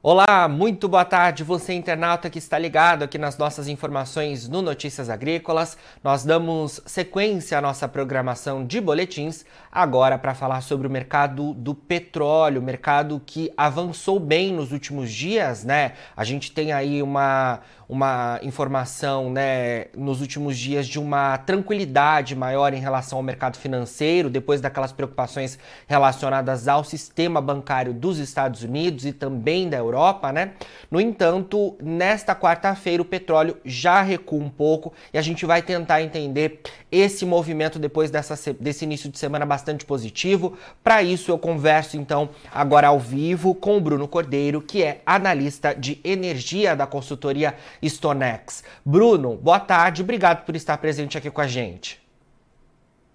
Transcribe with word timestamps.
Olá, 0.00 0.46
muito 0.48 0.88
boa 0.88 1.04
tarde, 1.04 1.42
você 1.42 1.72
internauta 1.72 2.30
que 2.30 2.38
está 2.38 2.56
ligado 2.56 3.02
aqui 3.02 3.18
nas 3.18 3.36
nossas 3.36 3.66
informações 3.66 4.48
no 4.48 4.62
Notícias 4.62 5.10
Agrícolas. 5.10 5.76
Nós 6.04 6.24
damos 6.24 6.80
sequência 6.86 7.58
à 7.58 7.60
nossa 7.60 7.88
programação 7.88 8.64
de 8.64 8.80
boletins 8.80 9.44
agora 9.72 10.16
para 10.16 10.36
falar 10.36 10.60
sobre 10.60 10.86
o 10.86 10.90
mercado 10.90 11.52
do 11.52 11.74
petróleo, 11.74 12.62
mercado 12.62 13.20
que 13.26 13.52
avançou 13.56 14.20
bem 14.20 14.52
nos 14.52 14.70
últimos 14.70 15.10
dias, 15.10 15.64
né? 15.64 15.94
A 16.16 16.22
gente 16.22 16.52
tem 16.52 16.70
aí 16.70 17.02
uma 17.02 17.60
uma 17.88 18.38
informação 18.42 19.30
né, 19.30 19.86
nos 19.96 20.20
últimos 20.20 20.58
dias 20.58 20.86
de 20.86 20.98
uma 20.98 21.38
tranquilidade 21.38 22.36
maior 22.36 22.74
em 22.74 22.80
relação 22.80 23.16
ao 23.16 23.22
mercado 23.22 23.56
financeiro, 23.56 24.28
depois 24.28 24.60
daquelas 24.60 24.92
preocupações 24.92 25.58
relacionadas 25.86 26.68
ao 26.68 26.84
sistema 26.84 27.40
bancário 27.40 27.94
dos 27.94 28.18
Estados 28.18 28.62
Unidos 28.62 29.06
e 29.06 29.12
também 29.12 29.70
da 29.70 29.78
Europa, 29.78 29.87
né? 30.32 30.52
No 30.90 31.00
entanto, 31.00 31.76
nesta 31.82 32.34
quarta-feira 32.34 33.02
o 33.02 33.04
petróleo 33.04 33.56
já 33.64 34.02
recua 34.02 34.42
um 34.42 34.48
pouco 34.48 34.92
e 35.12 35.18
a 35.18 35.22
gente 35.22 35.44
vai 35.46 35.62
tentar 35.62 36.02
entender 36.02 36.60
esse 36.90 37.24
movimento 37.24 37.78
depois 37.78 38.10
dessa, 38.10 38.34
desse 38.54 38.84
início 38.84 39.10
de 39.10 39.18
semana 39.18 39.46
bastante 39.46 39.84
positivo. 39.84 40.56
Para 40.82 41.02
isso, 41.02 41.30
eu 41.30 41.38
converso 41.38 41.96
então 41.96 42.30
agora 42.52 42.88
ao 42.88 42.98
vivo 42.98 43.54
com 43.54 43.76
o 43.76 43.80
Bruno 43.80 44.08
Cordeiro, 44.08 44.60
que 44.60 44.82
é 44.82 45.02
analista 45.06 45.74
de 45.74 46.00
energia 46.04 46.74
da 46.74 46.86
consultoria 46.86 47.54
Stonex. 47.82 48.64
Bruno, 48.84 49.36
boa 49.36 49.60
tarde, 49.60 50.02
obrigado 50.02 50.44
por 50.44 50.56
estar 50.56 50.76
presente 50.78 51.16
aqui 51.16 51.30
com 51.30 51.40
a 51.40 51.46
gente. 51.46 52.00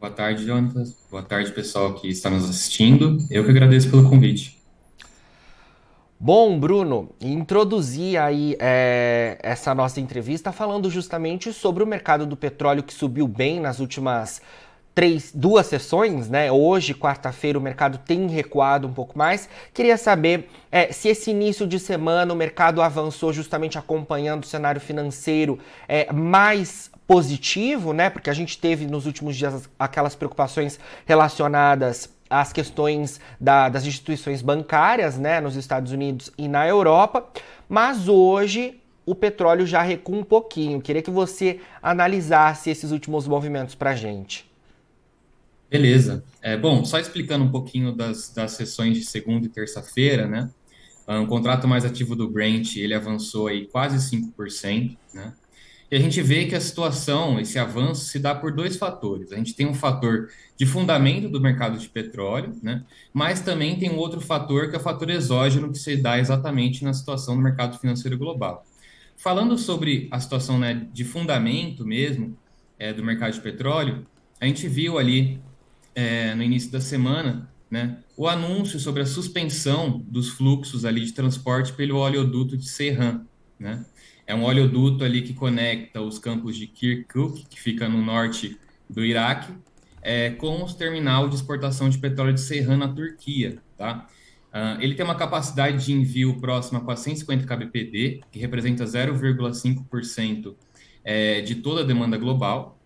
Boa 0.04 0.12
tarde, 0.12 0.46
Jonas. 0.46 0.94
Boa 1.10 1.24
tarde, 1.24 1.50
pessoal 1.54 1.94
que 1.94 2.10
está 2.10 2.30
nos 2.30 2.50
assistindo. 2.50 3.18
Eu 3.32 3.46
que 3.46 3.52
agradeço 3.52 3.90
pelo 3.90 4.10
convite. 4.10 4.62
Bom, 6.26 6.58
Bruno, 6.58 7.10
introduzi 7.20 8.16
aí 8.16 8.56
é, 8.58 9.38
essa 9.44 9.76
nossa 9.76 10.00
entrevista 10.00 10.54
falando 10.54 10.90
justamente 10.90 11.52
sobre 11.52 11.84
o 11.84 11.86
mercado 11.86 12.26
do 12.26 12.38
petróleo 12.38 12.82
que 12.82 12.94
subiu 12.94 13.28
bem 13.28 13.60
nas 13.60 13.82
últimas 13.82 14.42
três, 14.96 15.34
duas 15.36 15.68
sessões, 15.68 16.30
né? 16.30 16.50
Hoje, 16.50 16.94
quarta-feira, 16.94 17.60
o 17.60 17.62
mercado 17.62 17.98
tem 17.98 18.26
recuado 18.28 18.88
um 18.88 18.94
pouco 18.94 19.18
mais. 19.18 19.50
Queria 19.74 19.98
saber 19.98 20.50
é, 20.72 20.94
se 20.94 21.10
esse 21.10 21.30
início 21.30 21.68
de 21.68 21.78
semana 21.78 22.32
o 22.32 22.38
mercado 22.38 22.82
avançou 22.82 23.34
justamente 23.34 23.78
acompanhando 23.78 24.46
o 24.46 24.48
cenário 24.48 24.80
financeiro 24.80 25.60
é, 25.90 26.10
mais 26.14 26.90
positivo, 27.06 27.92
né? 27.92 28.10
Porque 28.10 28.30
a 28.30 28.34
gente 28.34 28.58
teve 28.58 28.88
nos 28.88 29.06
últimos 29.06 29.36
dias 29.36 29.70
aquelas 29.78 30.16
preocupações 30.16 30.80
relacionadas 31.06 32.10
às 32.34 32.52
questões 32.52 33.20
da, 33.40 33.70
das 33.70 33.86
instituições 33.86 34.42
bancárias, 34.42 35.18
né? 35.18 35.40
Nos 35.40 35.56
Estados 35.56 35.92
Unidos 35.92 36.32
e 36.38 36.48
na 36.48 36.68
Europa. 36.68 37.28
Mas 37.70 38.08
hoje 38.08 38.80
o 39.06 39.14
petróleo 39.14 39.66
já 39.66 39.82
recua 39.82 40.18
um 40.18 40.24
pouquinho. 40.24 40.82
Queria 40.82 41.02
que 41.02 41.12
você 41.12 41.60
analisasse 41.82 42.70
esses 42.70 42.92
últimos 42.92 43.28
movimentos 43.28 43.76
para 43.76 43.92
a 43.92 43.96
gente. 43.96 44.50
Beleza. 45.70 46.24
É, 46.42 46.56
bom, 46.56 46.86
só 46.86 47.00
explicando 47.00 47.46
um 47.46 47.52
pouquinho 47.52 47.92
das, 47.92 48.30
das 48.30 48.52
sessões 48.52 48.98
de 48.98 49.06
segunda 49.06 49.46
e 49.46 49.50
terça-feira, 49.50 50.28
né? 50.28 50.50
Ah, 51.06 51.20
um 51.20 51.26
contrato 51.26 51.68
mais 51.68 51.84
ativo 51.84 52.16
do 52.16 52.30
Brent, 52.30 52.78
ele 52.78 52.94
avançou 52.94 53.48
aí 53.48 53.66
quase 53.68 53.98
5%, 53.98 54.96
né? 55.14 55.34
E 55.92 55.96
a 55.96 56.00
gente 56.00 56.22
vê 56.22 56.46
que 56.46 56.56
a 56.56 56.62
situação, 56.62 57.40
esse 57.40 57.60
avanço, 57.60 58.06
se 58.06 58.18
dá 58.18 58.34
por 58.34 58.52
dois 58.52 58.78
fatores. 58.78 59.32
A 59.32 59.36
gente 59.36 59.54
tem 59.54 59.68
um 59.68 59.74
fator 59.74 60.30
de 60.58 60.66
fundamento 60.66 61.30
do 61.30 61.40
mercado 61.40 61.78
de 61.78 61.88
petróleo, 61.88 62.58
né? 62.64 62.84
Mas 63.14 63.42
também 63.42 63.78
tem 63.78 63.92
um 63.92 63.98
outro 63.98 64.20
fator 64.20 64.70
que 64.70 64.76
é 64.76 64.80
o 64.80 64.82
fator 64.82 65.10
exógeno 65.10 65.72
que 65.72 65.78
se 65.78 65.96
dá 65.96 66.18
exatamente 66.18 66.84
na 66.84 66.94
situação 66.94 67.36
do 67.36 67.42
mercado 67.42 67.78
financeiro 67.78 68.18
global. 68.18 68.66
Falando 69.18 69.58
sobre 69.58 70.08
a 70.12 70.20
situação 70.20 70.58
né, 70.60 70.88
de 70.92 71.04
fundamento 71.04 71.86
mesmo 71.86 72.38
é, 72.78 72.92
do 72.92 73.04
mercado 73.04 73.34
de 73.34 73.42
petróleo, 73.42 74.04
a 74.40 74.46
gente 74.46 74.68
viu 74.68 74.98
ali 74.98 75.40
é, 75.96 76.36
no 76.36 76.44
início 76.44 76.72
da 76.72 76.82
semana, 76.82 77.50
né, 77.70 78.00
o 78.18 78.28
anúncio 78.28 78.80
sobre 78.80 79.02
a 79.02 79.06
suspensão 79.06 80.04
dos 80.08 80.30
fluxos 80.30 80.86
ali 80.86 81.06
de 81.06 81.14
transporte 81.14 81.72
pelo 81.74 81.98
oleoduto 81.98 82.58
de 82.58 82.68
Serran, 82.68 83.26
né? 83.58 83.86
É 84.26 84.34
um 84.34 84.44
oleoduto 84.44 85.04
ali 85.04 85.22
que 85.22 85.34
conecta 85.34 86.02
os 86.02 86.18
campos 86.18 86.56
de 86.56 86.68
Kirkuk, 86.68 87.46
que 87.46 87.60
fica 87.60 87.90
no 87.90 88.02
norte 88.02 88.58
do 88.90 89.04
Iraque, 89.04 89.54
é, 90.02 90.32
com 90.32 90.64
os 90.64 90.74
terminal 90.74 91.30
de 91.30 91.36
exportação 91.36 91.90
de 91.90 91.98
petróleo 91.98 92.34
de 92.34 92.42
Serran 92.42 92.78
na 92.78 92.88
Turquia, 92.88 93.58
tá? 93.78 94.08
Uh, 94.54 94.80
ele 94.82 94.94
tem 94.94 95.04
uma 95.04 95.16
capacidade 95.16 95.84
de 95.84 95.94
envio 95.94 96.40
próxima 96.40 96.80
a 96.80 96.84
450 96.84 97.48
kbpd, 97.48 98.22
que 98.32 98.38
representa 98.38 98.84
0,5% 98.84 100.54
é, 101.04 101.42
de 101.42 101.56
toda 101.56 101.82
a 101.82 101.84
demanda 101.84 102.18
global, 102.18 102.78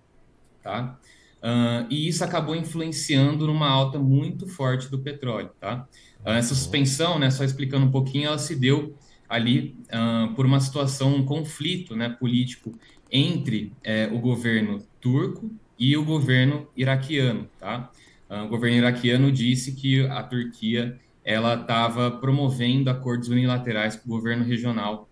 tá? 0.64 0.97
Uh, 1.38 1.86
e 1.90 2.08
isso 2.08 2.24
acabou 2.24 2.56
influenciando 2.56 3.46
numa 3.46 3.68
alta 3.68 4.00
muito 4.00 4.47
forte 4.47 4.90
do 4.90 5.00
petróleo, 5.00 5.52
tá? 5.59 5.86
Uh, 6.26 6.30
essa 6.30 6.56
suspensão, 6.56 7.20
né, 7.20 7.30
só 7.30 7.44
explicando 7.44 7.86
um 7.86 7.92
pouquinho, 7.92 8.28
ela 8.28 8.40
se 8.40 8.56
deu 8.56 8.96
ali 9.28 9.76
uh, 9.88 10.34
por 10.34 10.46
uma 10.46 10.60
situação, 10.60 11.16
um 11.16 11.26
conflito 11.26 11.96
né, 11.96 12.10
político 12.10 12.74
entre 13.12 13.72
eh, 13.84 14.10
o 14.12 14.20
governo 14.20 14.84
turco 15.00 15.50
e 15.80 15.96
o 15.96 16.04
governo 16.04 16.68
iraquiano, 16.76 17.48
tá? 17.58 17.90
o 18.30 18.48
governo 18.50 18.76
iraquiano 18.76 19.32
disse 19.32 19.72
que 19.72 20.06
a 20.08 20.22
Turquia 20.22 21.00
ela 21.28 21.56
estava 21.56 22.10
promovendo 22.10 22.90
acordos 22.90 23.28
unilaterais 23.28 23.98
com 23.98 24.10
o 24.10 24.16
governo 24.16 24.46
regional 24.46 25.10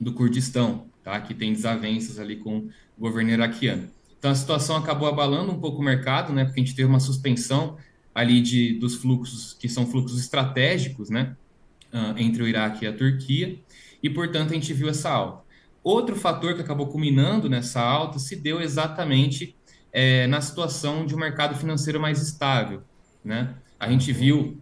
do 0.00 0.12
Kurdistão, 0.12 0.86
tá? 1.02 1.20
Que 1.20 1.34
tem 1.34 1.52
desavenças 1.52 2.20
ali 2.20 2.36
com 2.36 2.68
o 2.96 3.00
governo 3.00 3.30
iraquiano. 3.30 3.90
Então 4.16 4.30
a 4.30 4.34
situação 4.34 4.76
acabou 4.76 5.08
abalando 5.08 5.50
um 5.50 5.58
pouco 5.58 5.80
o 5.80 5.84
mercado, 5.84 6.32
né? 6.32 6.44
Porque 6.44 6.60
a 6.60 6.64
gente 6.64 6.76
teve 6.76 6.88
uma 6.88 7.00
suspensão 7.00 7.76
ali 8.14 8.40
de, 8.40 8.74
dos 8.74 8.94
fluxos 8.94 9.54
que 9.54 9.68
são 9.68 9.86
fluxos 9.86 10.20
estratégicos, 10.20 11.10
né? 11.10 11.36
Uh, 11.92 12.16
entre 12.16 12.42
o 12.42 12.46
Iraque 12.46 12.84
e 12.84 12.88
a 12.88 12.92
Turquia, 12.92 13.58
e 14.00 14.08
portanto 14.08 14.52
a 14.52 14.54
gente 14.54 14.72
viu 14.72 14.88
essa 14.88 15.10
alta. 15.10 15.42
Outro 15.82 16.14
fator 16.14 16.54
que 16.54 16.60
acabou 16.60 16.86
culminando 16.86 17.48
nessa 17.48 17.80
alta 17.80 18.18
se 18.18 18.36
deu 18.36 18.60
exatamente 18.60 19.56
é, 19.92 20.26
na 20.26 20.40
situação 20.40 21.04
de 21.04 21.14
um 21.14 21.18
mercado 21.18 21.56
financeiro 21.56 21.98
mais 21.98 22.22
estável, 22.22 22.82
né? 23.24 23.54
A 23.78 23.90
gente 23.90 24.12
viu 24.12 24.58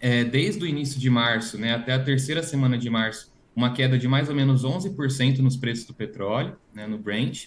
é, 0.00 0.24
desde 0.24 0.64
o 0.64 0.66
início 0.66 0.98
de 0.98 1.10
março, 1.10 1.58
né, 1.58 1.74
até 1.74 1.92
a 1.92 2.02
terceira 2.02 2.42
semana 2.42 2.78
de 2.78 2.88
março, 2.88 3.30
uma 3.54 3.72
queda 3.72 3.98
de 3.98 4.08
mais 4.08 4.28
ou 4.28 4.34
menos 4.34 4.64
11% 4.64 5.38
nos 5.40 5.56
preços 5.56 5.86
do 5.86 5.92
petróleo, 5.92 6.56
né, 6.72 6.86
no 6.86 6.96
Brent. 6.96 7.46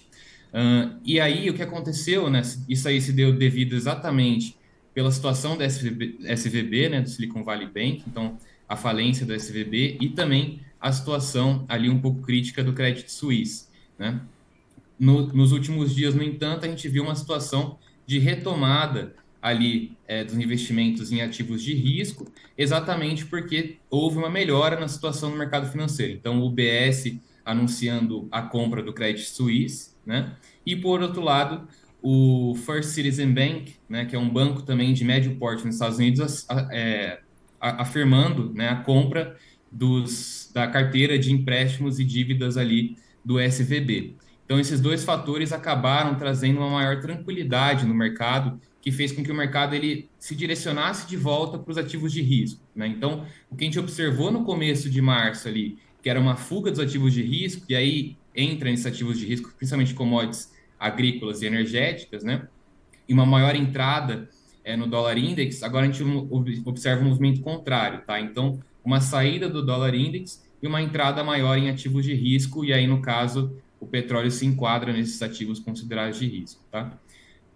Uh, 0.54 1.00
e 1.04 1.20
aí, 1.20 1.50
o 1.50 1.54
que 1.54 1.64
aconteceu, 1.64 2.30
né? 2.30 2.42
Isso 2.70 2.88
aí 2.88 3.02
se 3.02 3.12
deu 3.12 3.36
devido 3.36 3.76
exatamente 3.76 4.56
pela 4.94 5.12
situação 5.12 5.58
da 5.58 5.66
SVB, 5.66 6.20
SVB, 6.24 6.90
né, 6.90 7.02
do 7.02 7.10
Silicon 7.10 7.44
Valley 7.44 7.66
Bank, 7.66 8.04
então 8.06 8.38
a 8.68 8.76
falência 8.76 9.26
do 9.26 9.34
SVB 9.34 9.98
e 10.00 10.10
também 10.10 10.62
a 10.80 10.92
situação 10.92 11.66
ali 11.68 11.90
um 11.90 12.00
pouco 12.00 12.22
crítica 12.22 12.64
do 12.64 12.74
Credit 12.74 13.12
Suisse, 13.12 13.68
né? 13.98 14.22
No, 15.00 15.28
nos 15.28 15.52
últimos 15.52 15.94
dias, 15.94 16.14
no 16.14 16.24
entanto, 16.24 16.66
a 16.66 16.70
gente 16.70 16.88
viu 16.88 17.04
uma 17.04 17.16
situação 17.16 17.78
de 18.06 18.20
retomada 18.20 19.16
ali 19.42 19.98
é, 20.08 20.24
dos 20.24 20.36
investimentos 20.36 21.12
em 21.12 21.22
ativos 21.22 21.62
de 21.62 21.74
risco, 21.74 22.32
exatamente 22.58 23.26
porque 23.26 23.78
houve 23.90 24.18
uma 24.18 24.30
melhora 24.30 24.80
na 24.80 24.88
situação 24.88 25.30
no 25.30 25.38
mercado 25.38 25.70
financeiro. 25.70 26.14
Então, 26.14 26.40
o 26.40 26.46
UBS 26.46 27.18
anunciando 27.44 28.28
a 28.32 28.42
compra 28.42 28.82
do 28.82 28.94
Credit 28.94 29.26
Suisse, 29.26 29.92
né? 30.06 30.36
E 30.66 30.76
por 30.76 31.02
outro 31.02 31.22
lado, 31.22 31.68
o 32.02 32.56
First 32.56 32.90
Citizen 32.90 33.34
Bank, 33.34 33.76
né, 33.88 34.06
que 34.06 34.16
é 34.16 34.20
um 34.20 34.30
banco 34.30 34.62
também 34.62 34.94
de 34.94 35.04
médio 35.06 35.36
porte 35.36 35.66
nos 35.66 35.76
Estados 35.76 35.98
Unidos, 35.98 36.46
é, 36.72 37.20
afirmando 37.64 38.54
né, 38.54 38.70
a 38.70 38.76
compra 38.76 39.38
dos, 39.72 40.52
da 40.54 40.68
carteira 40.68 41.18
de 41.18 41.32
empréstimos 41.32 42.00
e 42.00 42.04
dívidas 42.04 42.58
ali 42.58 42.98
do 43.24 43.40
SVB. 43.40 44.16
Então, 44.46 44.60
esses 44.60 44.82
dois 44.82 45.04
fatores 45.04 45.54
acabaram 45.54 46.16
trazendo 46.16 46.60
uma 46.60 46.70
maior 46.70 47.00
tranquilidade 47.00 47.86
no 47.86 47.94
mercado, 47.94 48.60
que 48.82 48.92
fez 48.92 49.14
com 49.14 49.24
que 49.24 49.32
o 49.32 49.36
mercado 49.36 49.74
ele 49.74 50.10
se 50.20 50.36
direcionasse 50.36 51.08
de 51.08 51.16
volta 51.16 51.58
para 51.58 51.72
os 51.72 51.78
ativos 51.78 52.12
de 52.12 52.22
risco. 52.22 52.62
Né? 52.76 52.88
Então, 52.88 53.26
o 53.50 53.56
que 53.56 53.64
a 53.64 53.68
gente 53.68 53.80
observou 53.80 54.30
no 54.30 54.44
começo 54.44 54.90
de 54.90 55.02
março 55.02 55.48
ali, 55.48 55.78
que 56.02 56.10
era 56.10 56.20
uma 56.20 56.36
fuga 56.36 56.70
dos 56.70 56.82
ativos 56.82 57.14
de 57.14 57.24
risco, 57.24 57.66
e 57.70 57.76
aí 57.76 58.18
entra 58.36 58.70
em 58.70 58.74
ativos 58.74 59.18
de 59.18 59.26
risco, 59.26 59.54
principalmente 59.56 59.94
commodities 59.94 60.52
agrícolas 60.78 61.42
e 61.42 61.46
energéticas, 61.46 62.26
né? 62.26 62.46
E 63.08 63.14
uma 63.14 63.26
maior 63.26 63.56
entrada 63.56 64.30
é, 64.64 64.76
no 64.76 64.88
dólar 64.88 65.18
index, 65.18 65.64
agora 65.64 65.86
a 65.86 65.92
gente 65.92 66.04
observa 66.66 67.04
um 67.04 67.10
movimento 67.10 67.42
contrário, 67.42 68.02
tá? 68.06 68.20
Então, 68.20 68.60
uma 68.84 69.02
saída 69.02 69.50
do 69.50 69.66
dólar 69.66 69.94
index 69.94 70.44
e 70.62 70.68
uma 70.68 70.82
entrada 70.82 71.24
maior 71.24 71.58
em 71.58 71.70
ativos 71.70 72.06
de 72.06 72.14
risco, 72.14 72.64
e 72.64 72.72
aí, 72.74 72.88
no 72.88 73.02
caso, 73.02 73.56
o 73.80 73.86
petróleo 73.86 74.32
se 74.32 74.46
enquadra 74.46 74.94
nesses 74.94 75.22
ativos 75.22 75.60
considerados 75.60 76.18
de 76.18 76.28
risco, 76.28 76.62
tá? 76.72 76.98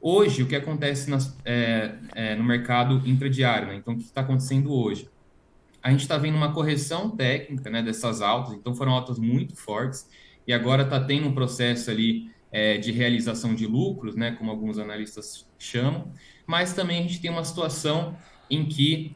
Hoje, 0.02 0.44
o 0.44 0.48
que 0.48 0.56
acontece 0.56 1.10
nas, 1.10 1.38
é, 1.44 1.96
é, 2.14 2.36
no 2.36 2.44
mercado 2.44 3.02
intradiário, 3.06 3.68
né? 3.68 3.76
Então, 3.76 3.94
o 3.94 3.98
que 3.98 4.04
está 4.04 4.22
acontecendo 4.22 4.72
hoje? 4.72 5.10
a 5.88 5.92
gente 5.92 6.02
está 6.02 6.18
vendo 6.18 6.36
uma 6.36 6.52
correção 6.52 7.10
técnica 7.10 7.70
né, 7.70 7.82
dessas 7.82 8.22
altas, 8.22 8.54
então 8.54 8.76
foram 8.76 8.92
altas 8.92 9.18
muito 9.18 9.56
fortes, 9.56 10.06
e 10.46 10.52
agora 10.52 10.84
está 10.84 11.00
tendo 11.00 11.30
um 11.30 11.34
processo 11.34 11.90
ali 11.90 12.30
é, 12.52 12.78
de 12.78 12.92
realização 12.92 13.54
de 13.54 13.66
lucros, 13.66 14.16
né, 14.16 14.32
como 14.32 14.50
alguns 14.50 14.80
analistas 14.80 15.48
chamam, 15.58 16.12
mas 16.46 16.74
também 16.74 17.00
a 17.00 17.02
gente 17.02 17.20
tem 17.20 17.30
uma 17.30 17.44
situação 17.44 18.16
em 18.50 18.66
que 18.66 19.16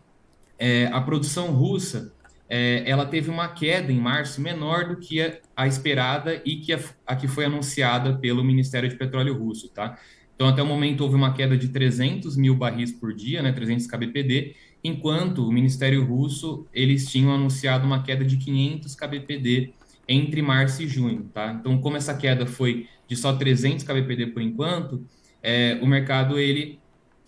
é, 0.60 0.88
a 0.88 1.02
produção 1.02 1.52
russa 1.52 2.14
é, 2.54 2.84
ela 2.86 3.06
teve 3.06 3.30
uma 3.30 3.48
queda 3.48 3.94
em 3.94 3.98
março 3.98 4.42
menor 4.42 4.90
do 4.90 4.98
que 4.98 5.22
a, 5.22 5.38
a 5.56 5.68
esperada 5.68 6.42
e 6.44 6.58
que 6.58 6.74
a, 6.74 6.80
a, 7.08 7.16
que 7.16 7.26
foi 7.26 7.46
anunciada 7.46 8.18
pelo 8.18 8.44
Ministério 8.44 8.90
de 8.90 8.96
Petróleo 8.96 9.38
Russo, 9.38 9.70
tá? 9.70 9.98
Então, 10.36 10.50
até 10.50 10.62
o 10.62 10.66
momento, 10.66 11.02
houve 11.02 11.16
uma 11.16 11.34
queda 11.34 11.56
de 11.56 11.70
300 11.70 12.36
mil 12.36 12.56
barris 12.56 12.92
por 12.92 13.14
dia, 13.14 13.42
né, 13.42 13.54
300 13.54 13.88
kbpd, 13.88 14.56
enquanto 14.84 15.48
o 15.48 15.52
Ministério 15.52 16.04
Russo, 16.04 16.68
eles 16.74 17.10
tinham 17.10 17.34
anunciado 17.34 17.86
uma 17.86 18.04
queda 18.04 18.26
de 18.26 18.36
500 18.36 18.96
kbpd 18.96 19.74
entre 20.08 20.42
março 20.42 20.84
e 20.84 20.88
junho, 20.88 21.30
tá? 21.34 21.56
Então, 21.58 21.78
como 21.80 21.96
essa 21.96 22.14
queda 22.18 22.46
foi 22.46 22.88
de 23.12 23.18
só 23.18 23.34
300 23.34 23.84
kbpd 23.84 24.28
por 24.28 24.42
enquanto, 24.42 25.06
é, 25.44 25.78
o 25.82 25.86
mercado, 25.86 26.40
ele 26.40 26.80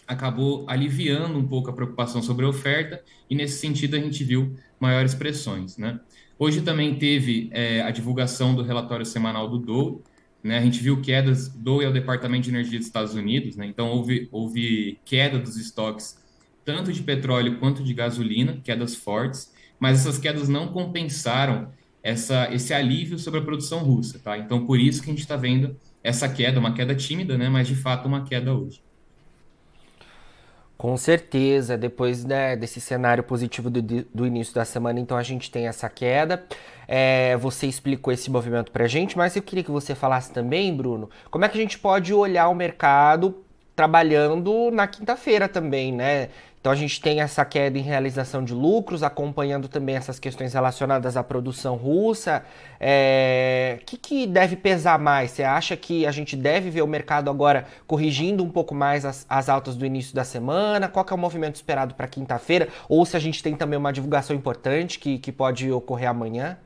acabou 0.08 0.64
aliviando 0.66 1.38
um 1.38 1.46
pouco 1.46 1.70
a 1.70 1.74
preocupação 1.74 2.24
sobre 2.24 2.46
a 2.46 2.48
oferta 2.48 3.04
e 3.30 3.36
nesse 3.36 3.60
sentido 3.60 3.98
a 3.98 4.00
gente 4.00 4.24
viu 4.24 4.56
maiores 4.80 5.14
pressões, 5.14 5.78
né? 5.78 6.00
Hoje 6.40 6.62
também 6.62 6.96
teve 6.96 7.50
é, 7.52 7.82
a 7.82 7.92
divulgação 7.92 8.56
do 8.56 8.64
relatório 8.64 9.06
semanal 9.06 9.50
do 9.50 9.58
Dow, 9.58 10.02
né? 10.42 10.58
A 10.58 10.62
gente 10.62 10.82
viu 10.82 11.02
quedas, 11.02 11.50
Dow 11.50 11.82
é 11.82 11.88
o 11.88 11.92
Departamento 11.92 12.44
de 12.44 12.52
Energia 12.52 12.80
dos 12.80 12.88
Estados 12.88 13.14
Unidos, 13.14 13.58
né? 13.58 13.66
Então 13.66 13.90
houve, 13.90 14.30
houve 14.32 14.98
queda 15.04 15.38
dos 15.38 15.58
estoques 15.58 16.18
tanto 16.64 16.94
de 16.94 17.04
petróleo 17.04 17.60
quanto 17.60 17.84
de 17.84 17.94
gasolina, 17.94 18.62
quedas 18.64 18.96
fortes, 18.96 19.52
mas 19.78 20.00
essas 20.00 20.18
quedas 20.18 20.48
não 20.48 20.70
compensaram 20.70 21.74
essa, 22.04 22.54
esse 22.54 22.74
alívio 22.74 23.18
sobre 23.18 23.40
a 23.40 23.44
produção 23.44 23.80
russa, 23.80 24.20
tá? 24.20 24.38
Então 24.38 24.66
por 24.66 24.78
isso 24.78 25.02
que 25.02 25.10
a 25.10 25.14
gente 25.14 25.22
está 25.22 25.38
vendo 25.38 25.76
essa 26.04 26.28
queda, 26.28 26.60
uma 26.60 26.74
queda 26.74 26.94
tímida, 26.94 27.38
né? 27.38 27.48
Mas 27.48 27.68
de 27.68 27.76
fato 27.76 28.08
uma 28.08 28.26
queda 28.26 28.54
hoje. 28.54 28.84
Com 30.78 30.98
certeza, 30.98 31.78
depois 31.78 32.26
né, 32.26 32.58
desse 32.58 32.82
cenário 32.82 33.24
positivo 33.24 33.70
do, 33.70 33.82
do, 33.82 34.28
início 34.28 34.54
da 34.54 34.66
semana, 34.66 35.00
então 35.00 35.16
a 35.16 35.24
gente 35.24 35.50
tem 35.50 35.66
essa 35.66 35.88
queda. 35.88 36.44
É, 36.86 37.38
você 37.38 37.68
explicou 37.68 38.12
esse 38.12 38.30
movimento 38.30 38.70
para 38.70 38.84
a 38.84 38.88
gente, 38.88 39.18
mas 39.18 39.34
eu 39.34 39.42
queria 39.42 39.64
que 39.64 39.72
você 39.72 39.96
falasse 39.96 40.34
também, 40.34 40.76
Bruno, 40.76 41.10
como 41.32 41.46
é 41.46 41.48
que 41.48 41.58
a 41.58 41.62
gente 41.62 41.80
pode 41.80 42.14
olhar 42.14 42.50
o 42.50 42.56
mercado 42.56 43.46
trabalhando 43.74 44.72
na 44.72 44.86
quinta-feira 44.86 45.48
também, 45.48 45.94
né? 45.94 46.30
Então 46.64 46.72
a 46.72 46.76
gente 46.78 47.02
tem 47.02 47.20
essa 47.20 47.44
queda 47.44 47.78
em 47.78 47.82
realização 47.82 48.42
de 48.42 48.54
lucros, 48.54 49.04
acompanhando 49.04 49.68
também 49.68 49.98
essas 49.98 50.18
questões 50.18 50.54
relacionadas 50.54 51.18
à 51.18 51.22
produção 51.22 51.76
russa. 51.76 52.42
O 52.42 52.78
é... 52.80 53.80
que, 53.86 53.98
que 53.98 54.26
deve 54.26 54.56
pesar 54.56 54.98
mais? 54.98 55.32
Você 55.32 55.44
acha 55.44 55.76
que 55.76 56.06
a 56.06 56.12
gente 56.12 56.38
deve 56.38 56.70
ver 56.70 56.82
o 56.82 56.88
mercado 56.88 57.30
agora 57.30 57.68
corrigindo 57.86 58.42
um 58.46 58.50
pouco 58.50 58.74
mais 58.74 59.04
as, 59.04 59.26
as 59.28 59.50
altas 59.50 59.76
do 59.76 59.86
início 59.86 60.16
da 60.16 60.24
semana? 60.24 60.88
Qual 60.88 61.06
é 61.06 61.14
o 61.14 61.18
movimento 61.18 61.56
esperado 61.56 61.96
para 61.96 62.08
quinta-feira? 62.08 62.70
Ou 62.88 63.06
se 63.06 63.18
a 63.18 63.20
gente 63.20 63.44
tem 63.44 63.58
também 63.58 63.78
uma 63.78 63.92
divulgação 63.92 64.34
importante 64.34 65.00
que, 65.00 65.20
que 65.20 65.34
pode 65.34 65.70
ocorrer 65.70 66.10
amanhã? 66.10 66.58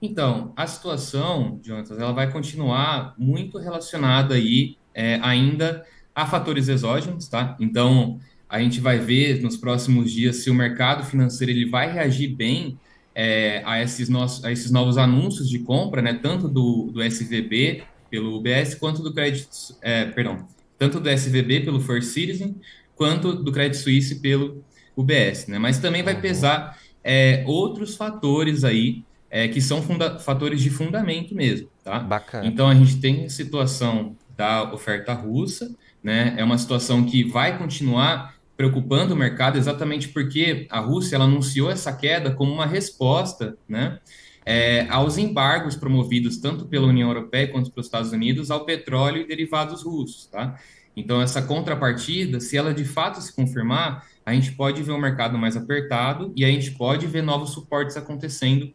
Então, 0.00 0.52
a 0.54 0.68
situação, 0.68 1.58
Jonathan, 1.64 1.96
ela 1.96 2.12
vai 2.12 2.30
continuar 2.30 3.16
muito 3.18 3.58
relacionada 3.58 4.36
aí 4.36 4.76
é, 4.94 5.18
ainda 5.20 5.84
a 6.14 6.26
fatores 6.26 6.68
exógenos, 6.68 7.26
tá? 7.26 7.56
Então, 7.58 8.20
a 8.52 8.60
gente 8.60 8.80
vai 8.80 8.98
ver 8.98 9.40
nos 9.40 9.56
próximos 9.56 10.12
dias 10.12 10.36
se 10.36 10.50
o 10.50 10.54
mercado 10.54 11.06
financeiro 11.06 11.50
ele 11.50 11.64
vai 11.64 11.90
reagir 11.90 12.36
bem 12.36 12.78
é, 13.14 13.62
a, 13.64 13.82
esses 13.82 14.10
nossos, 14.10 14.44
a 14.44 14.52
esses 14.52 14.70
novos 14.70 14.98
anúncios 14.98 15.48
de 15.48 15.60
compra, 15.60 16.02
né, 16.02 16.12
tanto 16.22 16.48
do, 16.48 16.90
do 16.92 17.02
SVB 17.02 17.82
pelo 18.10 18.36
UBS, 18.36 18.74
quanto 18.74 19.02
do 19.02 19.10
Credit, 19.14 19.48
é, 19.80 20.04
perdão, 20.04 20.46
tanto 20.78 21.00
do 21.00 21.08
SVB 21.08 21.60
pelo 21.60 21.80
First 21.80 22.10
Citizen, 22.12 22.54
quanto 22.94 23.34
do 23.34 23.50
Credit 23.50 23.74
Suisse 23.74 24.20
pelo 24.20 24.62
UBS, 24.94 25.46
né? 25.46 25.58
Mas 25.58 25.78
também 25.78 26.02
vai 26.02 26.20
pesar 26.20 26.78
é, 27.02 27.42
outros 27.46 27.96
fatores 27.96 28.64
aí 28.64 29.02
é, 29.30 29.48
que 29.48 29.62
são 29.62 29.82
fatores 30.20 30.60
de 30.60 30.68
fundamento 30.68 31.34
mesmo, 31.34 31.70
tá? 31.82 32.00
Bacana. 32.00 32.46
Então 32.46 32.68
a 32.68 32.74
gente 32.74 33.00
tem 33.00 33.24
a 33.24 33.30
situação 33.30 34.14
da 34.36 34.70
oferta 34.74 35.14
russa, 35.14 35.74
né? 36.02 36.34
É 36.36 36.44
uma 36.44 36.58
situação 36.58 37.02
que 37.06 37.24
vai 37.24 37.56
continuar 37.56 38.34
preocupando 38.62 39.12
o 39.12 39.16
mercado 39.16 39.58
exatamente 39.58 40.08
porque 40.10 40.68
a 40.70 40.78
Rússia 40.78 41.16
ela 41.16 41.24
anunciou 41.24 41.68
essa 41.68 41.92
queda 41.92 42.30
como 42.30 42.52
uma 42.52 42.64
resposta 42.64 43.56
né, 43.68 43.98
é, 44.46 44.86
aos 44.88 45.18
embargos 45.18 45.74
promovidos 45.74 46.36
tanto 46.36 46.66
pela 46.66 46.86
União 46.86 47.08
Europeia 47.08 47.48
quanto 47.48 47.72
pelos 47.72 47.86
Estados 47.86 48.12
Unidos 48.12 48.52
ao 48.52 48.64
petróleo 48.64 49.22
e 49.22 49.26
derivados 49.26 49.82
russos. 49.82 50.26
Tá? 50.26 50.56
Então, 50.96 51.20
essa 51.20 51.42
contrapartida, 51.42 52.38
se 52.38 52.56
ela 52.56 52.72
de 52.72 52.84
fato 52.84 53.20
se 53.20 53.34
confirmar, 53.34 54.06
a 54.24 54.32
gente 54.32 54.52
pode 54.52 54.80
ver 54.80 54.92
um 54.92 55.00
mercado 55.00 55.36
mais 55.36 55.56
apertado 55.56 56.32
e 56.36 56.44
a 56.44 56.48
gente 56.48 56.70
pode 56.70 57.04
ver 57.08 57.22
novos 57.22 57.50
suportes 57.50 57.96
acontecendo 57.96 58.72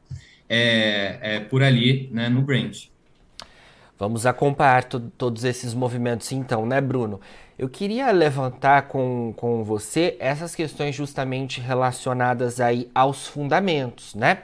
é, 0.49 1.17
é, 1.21 1.39
por 1.39 1.63
ali 1.63 2.09
né, 2.11 2.27
no 2.27 2.41
Brent. 2.41 2.87
Vamos 3.97 4.25
acompanhar 4.25 4.83
todos 4.83 5.45
esses 5.45 5.73
movimentos 5.73 6.29
então, 6.33 6.65
né, 6.65 6.81
Bruno? 6.81 7.21
Eu 7.57 7.67
queria 7.67 8.11
levantar 8.11 8.83
com, 8.83 9.33
com 9.35 9.63
você 9.63 10.15
essas 10.19 10.53
questões 10.53 10.93
justamente 10.95 11.59
relacionadas 11.59 12.61
aí 12.61 12.89
aos 12.93 13.25
fundamentos, 13.25 14.13
né? 14.13 14.43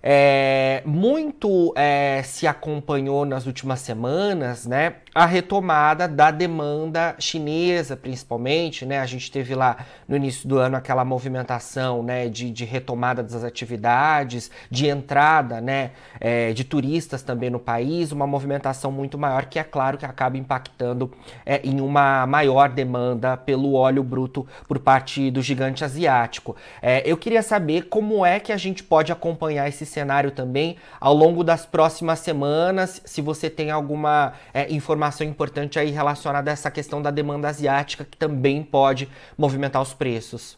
É, 0.00 0.82
muito 0.84 1.72
é, 1.76 2.22
se 2.24 2.46
acompanhou 2.46 3.24
nas 3.24 3.46
últimas 3.46 3.80
semanas, 3.80 4.66
né, 4.66 4.96
a 5.14 5.26
retomada 5.26 6.08
da 6.08 6.30
demanda 6.30 7.14
chinesa, 7.18 7.96
principalmente, 7.96 8.86
né, 8.86 8.98
a 8.98 9.06
gente 9.06 9.30
teve 9.30 9.54
lá 9.54 9.76
no 10.08 10.16
início 10.16 10.48
do 10.48 10.58
ano 10.58 10.76
aquela 10.76 11.04
movimentação, 11.04 12.02
né, 12.02 12.28
de, 12.28 12.50
de 12.50 12.64
retomada 12.64 13.22
das 13.22 13.44
atividades, 13.44 14.50
de 14.70 14.86
entrada, 14.86 15.60
né, 15.60 15.90
é, 16.18 16.52
de 16.52 16.64
turistas 16.64 17.22
também 17.22 17.50
no 17.50 17.60
país, 17.60 18.10
uma 18.10 18.26
movimentação 18.26 18.90
muito 18.90 19.18
maior 19.18 19.44
que 19.46 19.58
é 19.58 19.64
claro 19.64 19.98
que 19.98 20.06
acaba 20.06 20.38
impactando 20.38 21.12
é, 21.44 21.60
em 21.62 21.80
uma 21.80 22.26
maior 22.26 22.70
demanda 22.70 23.36
pelo 23.36 23.74
óleo 23.74 24.02
bruto 24.02 24.46
por 24.66 24.78
parte 24.78 25.30
do 25.30 25.42
gigante 25.42 25.84
asiático. 25.84 26.56
É, 26.80 27.02
eu 27.04 27.18
queria 27.18 27.42
saber 27.42 27.82
como 27.88 28.24
é 28.24 28.40
que 28.40 28.52
a 28.52 28.56
gente 28.56 28.82
pode 28.82 29.12
acompanhar 29.12 29.68
esse 29.68 29.84
cenário 29.84 30.30
também 30.30 30.76
ao 30.98 31.12
longo 31.12 31.44
das 31.44 31.66
próximas 31.66 32.20
semanas, 32.20 33.02
se 33.04 33.20
você 33.20 33.50
tem 33.50 33.70
alguma 33.70 34.32
é, 34.54 34.72
informação 35.02 35.26
importante 35.26 35.78
aí 35.78 35.90
relacionada 35.90 36.50
a 36.50 36.52
essa 36.52 36.70
questão 36.70 37.02
da 37.02 37.10
demanda 37.10 37.48
asiática 37.48 38.04
que 38.08 38.16
também 38.16 38.62
pode 38.62 39.08
movimentar 39.36 39.82
os 39.82 39.92
preços. 39.92 40.56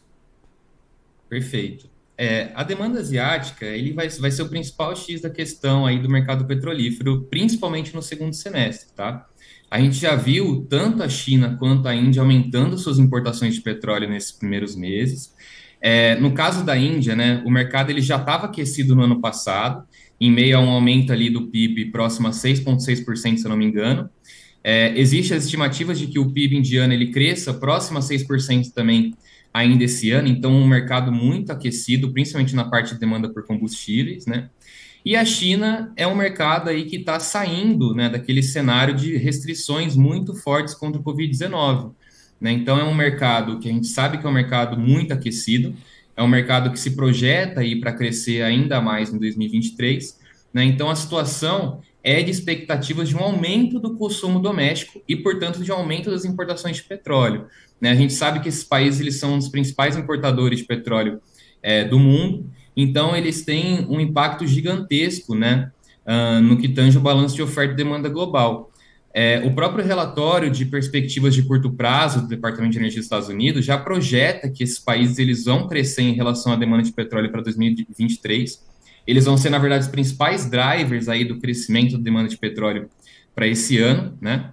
Perfeito. 1.27 1.89
É, 2.17 2.51
a 2.53 2.63
demanda 2.63 2.99
asiática 2.99 3.65
ele 3.65 3.91
vai, 3.91 4.07
vai 4.07 4.31
ser 4.31 4.43
o 4.43 4.49
principal 4.49 4.95
X 4.95 5.21
da 5.21 5.29
questão 5.29 5.85
aí 5.85 5.99
do 5.99 6.07
mercado 6.07 6.45
petrolífero, 6.45 7.23
principalmente 7.23 7.93
no 7.93 8.01
segundo 8.01 8.33
semestre, 8.33 8.93
tá? 8.95 9.27
A 9.69 9.81
gente 9.81 9.95
já 9.95 10.15
viu 10.15 10.65
tanto 10.69 11.01
a 11.01 11.09
China 11.09 11.57
quanto 11.57 11.87
a 11.87 11.95
Índia 11.95 12.21
aumentando 12.21 12.77
suas 12.77 12.99
importações 12.99 13.55
de 13.55 13.61
petróleo 13.61 14.07
nesses 14.07 14.31
primeiros 14.31 14.75
meses. 14.75 15.33
É, 15.81 16.15
no 16.15 16.33
caso 16.33 16.63
da 16.63 16.77
Índia, 16.77 17.15
né, 17.15 17.41
o 17.45 17.49
mercado 17.49 17.89
ele 17.89 18.01
já 18.01 18.17
estava 18.17 18.45
aquecido 18.45 18.95
no 18.95 19.01
ano 19.01 19.19
passado, 19.19 19.85
em 20.19 20.31
meio 20.31 20.57
a 20.57 20.61
um 20.61 20.69
aumento 20.69 21.11
ali 21.11 21.29
do 21.29 21.47
PIB 21.47 21.85
próximo 21.85 22.27
a 22.27 22.31
6,6%, 22.31 23.37
se 23.37 23.45
eu 23.45 23.49
não 23.49 23.57
me 23.57 23.65
engano. 23.65 24.09
É, 24.63 24.97
Existem 24.99 25.37
as 25.37 25.43
estimativas 25.43 25.99
de 25.99 26.07
que 26.07 26.17
o 26.17 26.31
PIB 26.31 26.57
indiano 26.57 26.93
ele 26.93 27.11
cresça 27.11 27.53
próximo 27.53 27.99
a 27.99 28.01
6% 28.01 28.71
também 28.73 29.13
ainda 29.53 29.85
esse 29.85 30.11
ano, 30.11 30.27
então 30.27 30.51
um 30.51 30.67
mercado 30.67 31.11
muito 31.11 31.51
aquecido, 31.51 32.11
principalmente 32.11 32.55
na 32.55 32.65
parte 32.65 32.93
de 32.93 32.99
demanda 32.99 33.29
por 33.29 33.45
combustíveis, 33.45 34.25
né? 34.25 34.49
E 35.05 35.15
a 35.15 35.23
China 35.23 35.93
é 35.95 36.07
um 36.07 36.15
mercado 36.15 36.67
aí 36.67 36.85
que 36.85 36.95
está 36.95 37.19
saindo 37.19 37.93
né, 37.93 38.09
daquele 38.09 38.41
cenário 38.41 38.95
de 38.95 39.15
restrições 39.17 39.95
muito 39.95 40.33
fortes 40.33 40.73
contra 40.73 40.99
o 40.99 41.03
Covid-19. 41.03 41.91
Né? 42.41 42.51
Então, 42.51 42.79
é 42.79 42.83
um 42.83 42.93
mercado 42.93 43.59
que 43.59 43.69
a 43.69 43.71
gente 43.71 43.85
sabe 43.85 44.17
que 44.17 44.25
é 44.25 44.29
um 44.29 44.33
mercado 44.33 44.79
muito 44.79 45.13
aquecido, 45.13 45.75
é 46.15 46.23
um 46.23 46.27
mercado 46.27 46.71
que 46.71 46.79
se 46.79 46.91
projeta 46.91 47.61
aí 47.61 47.79
para 47.79 47.93
crescer 47.93 48.41
ainda 48.41 48.81
mais 48.81 49.13
em 49.13 49.17
2023. 49.17 50.19
Né? 50.53 50.63
Então, 50.63 50.89
a 50.89 50.95
situação 50.95 51.81
é 52.03 52.21
de 52.21 52.31
expectativas 52.31 53.09
de 53.09 53.15
um 53.15 53.19
aumento 53.19 53.79
do 53.79 53.95
consumo 53.95 54.39
doméstico 54.39 55.01
e, 55.07 55.15
portanto, 55.15 55.63
de 55.63 55.71
um 55.71 55.75
aumento 55.75 56.11
das 56.11 56.23
importações 56.23 56.77
de 56.77 56.83
petróleo. 56.83 57.47
Né? 57.81 57.89
A 57.89 57.95
gente 57.95 58.13
sabe 58.13 58.39
que 58.39 58.47
esses 58.47 58.63
países 58.63 59.01
eles 59.01 59.15
são 59.15 59.37
os 59.37 59.49
principais 59.49 59.97
importadores 59.97 60.59
de 60.59 60.65
petróleo 60.65 61.19
é, 61.61 61.83
do 61.83 61.99
mundo, 61.99 62.49
então 62.75 63.15
eles 63.15 63.43
têm 63.43 63.85
um 63.89 63.99
impacto 63.99 64.45
gigantesco 64.45 65.33
né, 65.33 65.71
uh, 66.05 66.41
no 66.41 66.57
que 66.57 66.67
tange 66.69 66.97
o 66.97 67.01
balanço 67.01 67.35
de 67.35 67.41
oferta 67.41 67.73
e 67.73 67.77
demanda 67.77 68.09
global. 68.09 68.71
É, 69.17 69.39
o 69.45 69.55
próprio 69.55 69.81
relatório 69.81 70.51
de 70.51 70.65
perspectivas 70.65 71.33
de 71.33 71.41
curto 71.41 71.71
prazo 71.71 72.23
do 72.23 72.27
Departamento 72.27 72.73
de 72.73 72.79
Energia 72.79 72.99
dos 72.99 73.05
Estados 73.05 73.29
Unidos 73.29 73.63
já 73.63 73.77
projeta 73.77 74.49
que 74.49 74.61
esses 74.61 74.77
países 74.77 75.17
eles 75.17 75.45
vão 75.45 75.69
crescer 75.69 76.01
em 76.01 76.11
relação 76.11 76.51
à 76.51 76.57
demanda 76.57 76.83
de 76.83 76.91
petróleo 76.91 77.31
para 77.31 77.41
2023. 77.41 78.61
Eles 79.07 79.23
vão 79.23 79.37
ser, 79.37 79.51
na 79.51 79.57
verdade, 79.57 79.85
os 79.85 79.89
principais 79.89 80.49
drivers 80.49 81.07
aí 81.07 81.23
do 81.23 81.39
crescimento 81.39 81.97
da 81.97 82.03
demanda 82.03 82.27
de 82.27 82.37
petróleo 82.37 82.89
para 83.33 83.47
esse 83.47 83.77
ano, 83.77 84.17
né? 84.19 84.51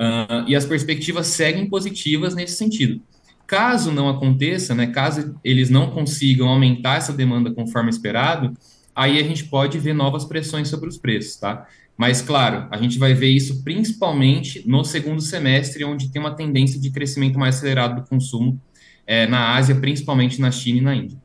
Uh, 0.00 0.48
e 0.48 0.56
as 0.56 0.64
perspectivas 0.64 1.28
seguem 1.28 1.68
positivas 1.68 2.34
nesse 2.34 2.56
sentido. 2.56 3.00
Caso 3.46 3.92
não 3.92 4.08
aconteça, 4.08 4.74
né, 4.74 4.88
caso 4.88 5.38
eles 5.44 5.70
não 5.70 5.92
consigam 5.92 6.48
aumentar 6.48 6.96
essa 6.96 7.12
demanda 7.12 7.52
conforme 7.52 7.90
esperado, 7.90 8.52
aí 8.96 9.20
a 9.20 9.22
gente 9.22 9.44
pode 9.44 9.78
ver 9.78 9.92
novas 9.92 10.24
pressões 10.24 10.68
sobre 10.68 10.88
os 10.88 10.98
preços, 10.98 11.36
tá? 11.36 11.68
Mas, 12.00 12.22
claro, 12.22 12.66
a 12.70 12.78
gente 12.78 12.98
vai 12.98 13.12
ver 13.12 13.28
isso 13.28 13.62
principalmente 13.62 14.66
no 14.66 14.82
segundo 14.82 15.20
semestre, 15.20 15.84
onde 15.84 16.10
tem 16.10 16.18
uma 16.18 16.34
tendência 16.34 16.80
de 16.80 16.90
crescimento 16.90 17.38
mais 17.38 17.56
acelerado 17.56 18.00
do 18.00 18.08
consumo 18.08 18.58
é, 19.06 19.26
na 19.26 19.54
Ásia, 19.54 19.74
principalmente 19.74 20.40
na 20.40 20.50
China 20.50 20.78
e 20.78 20.80
na 20.80 20.94
Índia. 20.94 21.18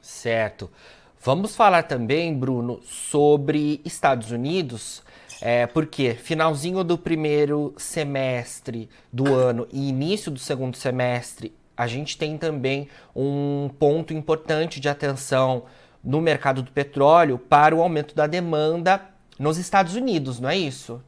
Certo. 0.00 0.70
Vamos 1.20 1.54
falar 1.54 1.82
também, 1.82 2.34
Bruno, 2.34 2.80
sobre 2.82 3.82
Estados 3.84 4.30
Unidos, 4.30 5.02
é, 5.42 5.66
porque 5.66 6.14
finalzinho 6.14 6.82
do 6.82 6.96
primeiro 6.96 7.74
semestre 7.76 8.88
do 9.12 9.34
ano 9.34 9.68
e 9.70 9.90
início 9.90 10.30
do 10.30 10.38
segundo 10.38 10.78
semestre, 10.78 11.54
a 11.76 11.86
gente 11.86 12.16
tem 12.16 12.38
também 12.38 12.88
um 13.14 13.68
ponto 13.78 14.14
importante 14.14 14.80
de 14.80 14.88
atenção 14.88 15.64
no 16.02 16.22
mercado 16.22 16.62
do 16.62 16.72
petróleo 16.72 17.36
para 17.36 17.76
o 17.76 17.82
aumento 17.82 18.14
da 18.14 18.26
demanda 18.26 19.12
nos 19.38 19.58
Estados 19.58 19.94
Unidos, 19.94 20.40
não 20.40 20.48
é 20.48 20.56
isso? 20.56 21.02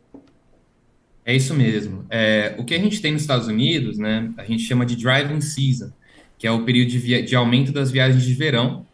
É 1.24 1.34
isso 1.34 1.54
mesmo. 1.54 2.04
É, 2.08 2.54
o 2.58 2.64
que 2.64 2.74
a 2.74 2.78
gente 2.78 3.00
tem 3.00 3.12
nos 3.12 3.22
Estados 3.22 3.48
Unidos, 3.48 3.98
né, 3.98 4.32
a 4.36 4.44
gente 4.44 4.62
chama 4.62 4.86
de 4.86 4.96
driving 4.96 5.40
season, 5.40 5.90
que 6.38 6.46
é 6.46 6.50
o 6.50 6.64
período 6.64 6.90
de, 6.90 7.22
de 7.22 7.34
aumento 7.34 7.72
das 7.72 7.90
viagens 7.90 8.24
de 8.24 8.34
verão, 8.34 8.86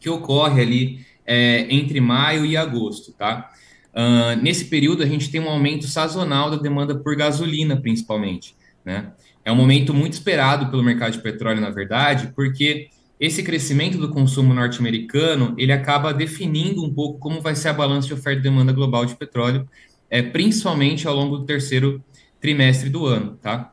que 0.00 0.08
ocorre 0.08 0.62
ali 0.62 1.06
é, 1.26 1.66
entre 1.74 2.00
maio 2.00 2.44
e 2.44 2.56
agosto, 2.56 3.12
tá? 3.12 3.50
Uh, 3.94 4.42
nesse 4.42 4.64
período, 4.64 5.02
a 5.02 5.06
gente 5.06 5.30
tem 5.30 5.40
um 5.40 5.48
aumento 5.48 5.86
sazonal 5.86 6.50
da 6.50 6.56
demanda 6.56 6.96
por 6.96 7.14
gasolina, 7.14 7.76
principalmente, 7.76 8.56
né? 8.84 9.12
É 9.44 9.52
um 9.52 9.54
momento 9.54 9.94
muito 9.94 10.14
esperado 10.14 10.70
pelo 10.70 10.82
mercado 10.82 11.12
de 11.12 11.20
petróleo, 11.20 11.60
na 11.60 11.70
verdade, 11.70 12.32
porque 12.34 12.88
esse 13.24 13.42
crescimento 13.42 13.96
do 13.96 14.10
consumo 14.10 14.52
norte-americano 14.52 15.54
ele 15.56 15.72
acaba 15.72 16.12
definindo 16.12 16.84
um 16.84 16.92
pouco 16.92 17.18
como 17.18 17.40
vai 17.40 17.54
ser 17.54 17.68
a 17.68 17.72
balança 17.72 18.06
de 18.06 18.14
oferta 18.14 18.40
e 18.40 18.42
demanda 18.42 18.72
global 18.72 19.06
de 19.06 19.16
petróleo, 19.16 19.66
é, 20.10 20.20
principalmente 20.20 21.08
ao 21.08 21.14
longo 21.14 21.38
do 21.38 21.46
terceiro 21.46 22.04
trimestre 22.40 22.90
do 22.90 23.06
ano, 23.06 23.38
tá? 23.40 23.72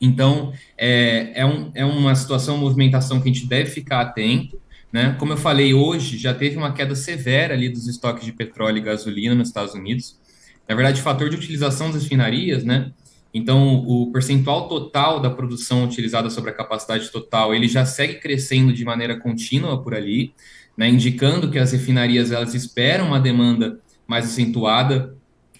Então, 0.00 0.52
é, 0.76 1.32
é, 1.40 1.46
um, 1.46 1.70
é 1.74 1.84
uma 1.84 2.14
situação, 2.14 2.56
uma 2.56 2.64
movimentação 2.64 3.20
que 3.20 3.28
a 3.28 3.32
gente 3.32 3.46
deve 3.46 3.70
ficar 3.70 4.00
atento, 4.00 4.60
né? 4.92 5.14
Como 5.18 5.32
eu 5.32 5.36
falei 5.36 5.74
hoje, 5.74 6.18
já 6.18 6.34
teve 6.34 6.56
uma 6.56 6.72
queda 6.72 6.94
severa 6.94 7.54
ali 7.54 7.68
dos 7.68 7.86
estoques 7.86 8.24
de 8.24 8.32
petróleo 8.32 8.78
e 8.78 8.82
gasolina 8.82 9.34
nos 9.34 9.48
Estados 9.48 9.74
Unidos. 9.74 10.18
Na 10.68 10.74
verdade, 10.74 11.00
o 11.00 11.04
fator 11.04 11.30
de 11.30 11.36
utilização 11.36 11.90
das 11.90 12.02
refinarias, 12.02 12.64
né? 12.64 12.90
Então, 13.32 13.84
o 13.86 14.10
percentual 14.10 14.68
total 14.68 15.20
da 15.20 15.30
produção 15.30 15.84
utilizada 15.84 16.30
sobre 16.30 16.50
a 16.50 16.54
capacidade 16.54 17.10
total, 17.10 17.54
ele 17.54 17.68
já 17.68 17.84
segue 17.84 18.14
crescendo 18.14 18.72
de 18.72 18.84
maneira 18.84 19.18
contínua 19.18 19.82
por 19.82 19.94
ali, 19.94 20.32
né, 20.76 20.88
indicando 20.88 21.50
que 21.50 21.58
as 21.58 21.72
refinarias 21.72 22.32
elas 22.32 22.54
esperam 22.54 23.08
uma 23.08 23.20
demanda 23.20 23.80
mais 24.06 24.24
acentuada, 24.24 25.14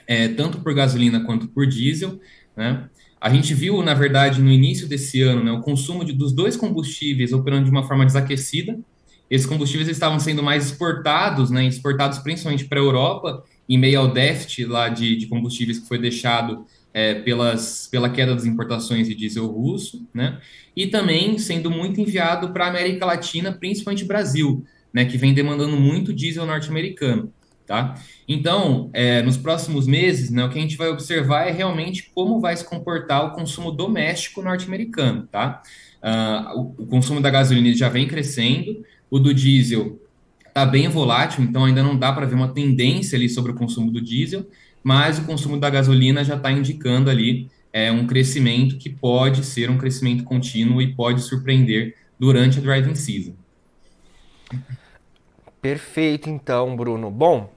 é, 0.06 0.28
tanto 0.28 0.60
por 0.60 0.72
gasolina 0.72 1.20
quanto 1.20 1.48
por 1.48 1.66
diesel. 1.66 2.18
Né? 2.56 2.88
A 3.20 3.28
gente 3.28 3.52
viu, 3.52 3.82
na 3.82 3.94
verdade, 3.94 4.40
no 4.40 4.50
início 4.50 4.88
desse 4.88 5.20
ano, 5.20 5.44
né, 5.44 5.52
o 5.52 5.60
consumo 5.60 6.04
de, 6.04 6.12
dos 6.12 6.32
dois 6.32 6.56
combustíveis 6.56 7.32
operando 7.32 7.64
de 7.64 7.70
uma 7.70 7.86
forma 7.86 8.06
desaquecida. 8.06 8.78
Esses 9.28 9.46
combustíveis 9.46 9.88
estavam 9.88 10.18
sendo 10.18 10.42
mais 10.42 10.66
exportados, 10.66 11.50
né, 11.50 11.66
exportados 11.66 12.18
principalmente 12.20 12.64
para 12.64 12.80
a 12.80 12.82
Europa, 12.82 13.44
em 13.68 13.76
meio 13.76 14.00
ao 14.00 14.08
déficit 14.08 14.64
lá 14.64 14.88
de, 14.88 15.16
de 15.16 15.26
combustíveis 15.26 15.80
que 15.80 15.88
foi 15.88 15.98
deixado 15.98 16.64
é, 16.98 17.14
pelas, 17.14 17.86
pela 17.86 18.10
queda 18.10 18.34
das 18.34 18.44
importações 18.44 19.06
de 19.06 19.14
diesel 19.14 19.46
russo, 19.46 20.04
né? 20.12 20.40
E 20.74 20.88
também 20.88 21.38
sendo 21.38 21.70
muito 21.70 22.00
enviado 22.00 22.52
para 22.52 22.64
a 22.64 22.68
América 22.70 23.06
Latina, 23.06 23.52
principalmente 23.52 24.04
Brasil, 24.04 24.64
né? 24.92 25.04
Que 25.04 25.16
vem 25.16 25.32
demandando 25.32 25.76
muito 25.76 26.12
diesel 26.12 26.44
norte-americano, 26.44 27.32
tá? 27.64 27.94
Então, 28.26 28.90
é, 28.92 29.22
nos 29.22 29.36
próximos 29.36 29.86
meses, 29.86 30.28
né, 30.28 30.44
o 30.44 30.48
que 30.48 30.58
a 30.58 30.60
gente 30.60 30.76
vai 30.76 30.88
observar 30.88 31.46
é 31.46 31.52
realmente 31.52 32.10
como 32.12 32.40
vai 32.40 32.56
se 32.56 32.64
comportar 32.64 33.26
o 33.26 33.30
consumo 33.30 33.70
doméstico 33.70 34.42
norte-americano, 34.42 35.28
tá? 35.30 35.62
Uh, 36.02 36.58
o, 36.58 36.82
o 36.82 36.86
consumo 36.86 37.20
da 37.20 37.30
gasolina 37.30 37.72
já 37.76 37.88
vem 37.88 38.08
crescendo, 38.08 38.84
o 39.08 39.20
do 39.20 39.32
diesel 39.32 40.00
está 40.48 40.66
bem 40.66 40.88
volátil, 40.88 41.44
então 41.44 41.64
ainda 41.64 41.82
não 41.82 41.96
dá 41.96 42.12
para 42.12 42.26
ver 42.26 42.34
uma 42.34 42.52
tendência 42.52 43.16
ali 43.16 43.28
sobre 43.28 43.52
o 43.52 43.54
consumo 43.54 43.92
do 43.92 44.00
diesel, 44.00 44.44
mas 44.82 45.18
o 45.18 45.24
consumo 45.24 45.58
da 45.58 45.70
gasolina 45.70 46.24
já 46.24 46.36
está 46.36 46.50
indicando 46.50 47.10
ali 47.10 47.50
é, 47.72 47.90
um 47.92 48.06
crescimento 48.06 48.76
que 48.76 48.88
pode 48.88 49.44
ser 49.44 49.70
um 49.70 49.78
crescimento 49.78 50.24
contínuo 50.24 50.80
e 50.80 50.94
pode 50.94 51.20
surpreender 51.22 51.96
durante 52.18 52.58
a 52.58 52.62
driving 52.62 52.94
season. 52.94 53.34
Perfeito, 55.60 56.30
então, 56.30 56.76
Bruno. 56.76 57.10
Bom, 57.10 57.52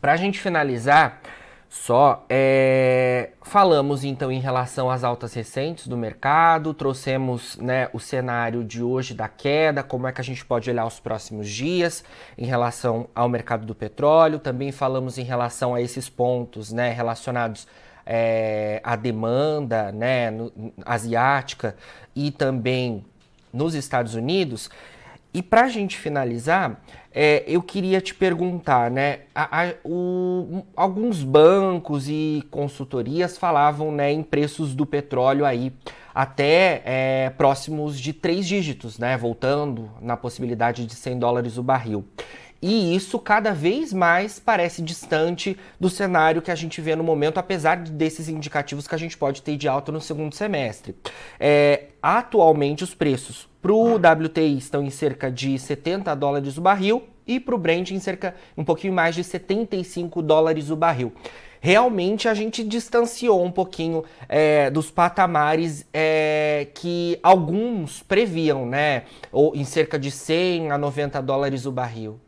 para 0.00 0.12
a 0.12 0.16
gente 0.16 0.38
finalizar, 0.38 1.20
só 1.68 2.24
é, 2.28 3.30
falamos 3.42 4.04
então 4.04 4.30
em 4.30 4.40
relação 4.40 4.90
às 4.90 5.04
altas 5.04 5.34
recentes 5.34 5.86
do 5.86 5.96
mercado, 5.96 6.72
trouxemos 6.72 7.56
né, 7.56 7.88
o 7.92 7.98
cenário 7.98 8.64
de 8.64 8.82
hoje 8.82 9.14
da 9.14 9.28
queda, 9.28 9.82
como 9.82 10.06
é 10.06 10.12
que 10.12 10.20
a 10.20 10.24
gente 10.24 10.44
pode 10.44 10.70
olhar 10.70 10.86
os 10.86 11.00
próximos 11.00 11.48
dias 11.48 12.04
em 12.38 12.46
relação 12.46 13.08
ao 13.14 13.28
mercado 13.28 13.66
do 13.66 13.74
petróleo, 13.74 14.38
também 14.38 14.72
falamos 14.72 15.18
em 15.18 15.24
relação 15.24 15.74
a 15.74 15.80
esses 15.80 16.08
pontos 16.08 16.72
né, 16.72 16.92
relacionados 16.92 17.66
é, 18.06 18.80
à 18.84 18.94
demanda 18.94 19.90
né, 19.90 20.30
no, 20.30 20.52
asiática 20.84 21.76
e 22.14 22.30
também 22.30 23.04
nos 23.52 23.74
Estados 23.74 24.14
Unidos. 24.14 24.70
E 25.36 25.42
para 25.42 25.64
a 25.64 25.68
gente 25.68 25.98
finalizar, 25.98 26.80
é, 27.12 27.44
eu 27.46 27.62
queria 27.62 28.00
te 28.00 28.14
perguntar, 28.14 28.90
né? 28.90 29.18
A, 29.34 29.64
a, 29.64 29.74
o, 29.84 30.64
alguns 30.74 31.22
bancos 31.22 32.08
e 32.08 32.42
consultorias 32.50 33.36
falavam 33.36 33.92
né, 33.92 34.10
em 34.10 34.22
preços 34.22 34.74
do 34.74 34.86
petróleo 34.86 35.44
aí 35.44 35.74
até 36.14 36.80
é, 36.86 37.30
próximos 37.36 38.00
de 38.00 38.14
três 38.14 38.46
dígitos, 38.46 38.98
né? 38.98 39.14
Voltando 39.18 39.90
na 40.00 40.16
possibilidade 40.16 40.86
de 40.86 40.94
100 40.94 41.18
dólares 41.18 41.58
o 41.58 41.62
barril. 41.62 42.02
E 42.60 42.94
isso 42.94 43.18
cada 43.18 43.52
vez 43.52 43.92
mais 43.92 44.38
parece 44.38 44.82
distante 44.82 45.56
do 45.78 45.90
cenário 45.90 46.42
que 46.42 46.50
a 46.50 46.54
gente 46.54 46.80
vê 46.80 46.96
no 46.96 47.04
momento, 47.04 47.38
apesar 47.38 47.76
desses 47.76 48.28
indicativos 48.28 48.86
que 48.86 48.94
a 48.94 48.98
gente 48.98 49.16
pode 49.16 49.42
ter 49.42 49.56
de 49.56 49.68
alta 49.68 49.92
no 49.92 50.00
segundo 50.00 50.34
semestre. 50.34 50.94
É, 51.38 51.84
atualmente, 52.02 52.84
os 52.84 52.94
preços 52.94 53.48
para 53.60 53.72
o 53.72 53.96
WTI 53.96 54.56
estão 54.56 54.82
em 54.82 54.90
cerca 54.90 55.30
de 55.30 55.58
70 55.58 56.14
dólares 56.14 56.56
o 56.56 56.60
barril 56.60 57.04
e 57.26 57.40
para 57.40 57.54
o 57.54 57.58
Brent 57.58 57.90
em 57.90 57.98
cerca 57.98 58.34
um 58.56 58.64
pouquinho 58.64 58.92
mais 58.92 59.14
de 59.14 59.24
75 59.24 60.22
dólares 60.22 60.70
o 60.70 60.76
barril 60.76 61.12
realmente 61.66 62.28
a 62.28 62.34
gente 62.34 62.62
distanciou 62.62 63.44
um 63.44 63.50
pouquinho 63.50 64.04
é, 64.28 64.70
dos 64.70 64.88
patamares 64.88 65.84
é, 65.92 66.68
que 66.72 67.18
alguns 67.22 68.04
previam, 68.04 68.64
né? 68.64 69.02
Ou 69.32 69.52
em 69.56 69.64
cerca 69.64 69.98
de 69.98 70.12
100 70.12 70.70
a 70.70 70.78
90 70.78 71.20
dólares 71.20 71.66
o 71.66 71.72
barril. 71.72 72.20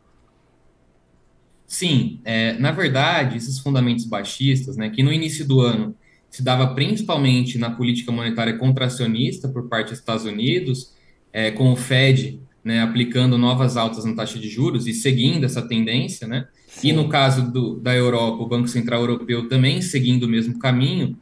Sim, 1.69 2.19
é, 2.25 2.53
na 2.53 2.71
verdade, 2.71 3.37
esses 3.37 3.59
fundamentos 3.59 4.03
baixistas, 4.03 4.75
né, 4.75 4.89
que 4.89 5.03
no 5.03 5.13
início 5.13 5.47
do 5.47 5.61
ano 5.61 5.95
se 6.27 6.41
dava 6.41 6.73
principalmente 6.73 7.59
na 7.59 7.69
política 7.69 8.11
monetária 8.11 8.57
contracionista 8.57 9.47
por 9.47 9.69
parte 9.69 9.89
dos 9.89 9.99
Estados 9.99 10.25
Unidos, 10.25 10.95
é, 11.31 11.51
com 11.51 11.71
o 11.71 11.75
Fed 11.75 12.39
né, 12.63 12.81
aplicando 12.81 13.37
novas 13.37 13.77
altas 13.77 14.03
na 14.03 14.15
taxa 14.15 14.39
de 14.39 14.49
juros 14.49 14.87
e 14.87 14.93
seguindo 14.93 15.43
essa 15.45 15.61
tendência, 15.61 16.27
né? 16.27 16.47
E 16.83 16.91
no 16.91 17.07
caso 17.07 17.51
do, 17.51 17.79
da 17.79 17.95
Europa, 17.95 18.41
o 18.41 18.47
Banco 18.47 18.67
Central 18.67 19.01
Europeu 19.01 19.47
também 19.47 19.79
seguindo 19.79 20.23
o 20.23 20.27
mesmo 20.27 20.57
caminho. 20.57 21.15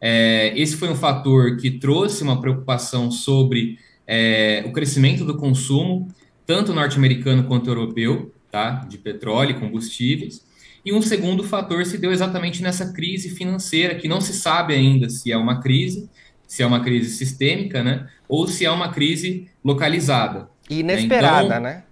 É, 0.00 0.58
esse 0.58 0.76
foi 0.76 0.88
um 0.88 0.96
fator 0.96 1.58
que 1.58 1.72
trouxe 1.72 2.22
uma 2.22 2.40
preocupação 2.40 3.10
sobre 3.10 3.78
é, 4.06 4.64
o 4.66 4.72
crescimento 4.72 5.26
do 5.26 5.36
consumo, 5.36 6.08
tanto 6.46 6.72
norte-americano 6.72 7.44
quanto 7.44 7.68
europeu, 7.68 8.32
tá? 8.50 8.86
de 8.88 8.98
petróleo 8.98 9.52
e 9.52 9.60
combustíveis. 9.60 10.44
E 10.84 10.92
um 10.92 11.02
segundo 11.02 11.44
fator 11.44 11.84
se 11.84 11.98
deu 11.98 12.12
exatamente 12.12 12.62
nessa 12.62 12.92
crise 12.92 13.30
financeira, 13.30 13.94
que 13.94 14.08
não 14.08 14.20
se 14.20 14.32
sabe 14.32 14.74
ainda 14.74 15.08
se 15.08 15.30
é 15.30 15.36
uma 15.36 15.60
crise, 15.60 16.08
se 16.46 16.62
é 16.62 16.66
uma 16.66 16.80
crise 16.80 17.10
sistêmica, 17.10 17.82
né? 17.82 18.08
ou 18.28 18.46
se 18.46 18.64
é 18.64 18.70
uma 18.70 18.90
crise 18.90 19.48
localizada. 19.62 20.48
Inesperada, 20.70 21.46
então, 21.46 21.60
né? 21.60 21.82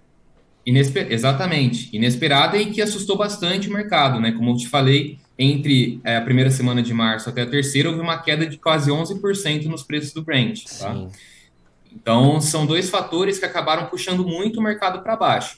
Inesper... 0.65 1.11
Exatamente, 1.11 1.89
inesperada 1.95 2.57
e 2.57 2.67
que 2.67 2.81
assustou 2.81 3.17
bastante 3.17 3.69
o 3.69 3.73
mercado, 3.73 4.19
né? 4.19 4.31
Como 4.31 4.51
eu 4.51 4.55
te 4.55 4.67
falei, 4.67 5.17
entre 5.37 5.99
é, 6.03 6.17
a 6.17 6.21
primeira 6.21 6.49
semana 6.49 6.81
de 6.81 6.93
março 6.93 7.29
até 7.29 7.41
a 7.41 7.45
terceira, 7.45 7.89
houve 7.89 8.01
uma 8.01 8.17
queda 8.19 8.45
de 8.45 8.57
quase 8.57 8.89
11% 8.89 9.65
nos 9.65 9.83
preços 9.83 10.13
do 10.13 10.21
Brent. 10.21 10.63
Tá? 10.79 11.07
Então, 11.93 12.39
são 12.39 12.65
dois 12.65 12.89
fatores 12.89 13.39
que 13.39 13.45
acabaram 13.45 13.87
puxando 13.87 14.25
muito 14.25 14.59
o 14.59 14.63
mercado 14.63 15.01
para 15.01 15.15
baixo. 15.15 15.57